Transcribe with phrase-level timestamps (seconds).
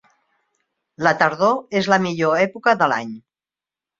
[1.07, 3.13] La tardor és la millor època de l'any